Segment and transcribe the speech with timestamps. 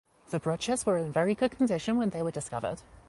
[0.31, 2.81] The brooches were in very good condition when they were discovered.